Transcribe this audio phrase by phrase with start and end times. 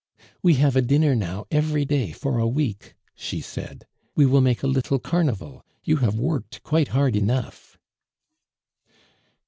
[0.41, 3.85] "We have a dinner now every day for a week," she said;
[4.15, 7.77] "we will make a little carnival; you have worked quite hard enough."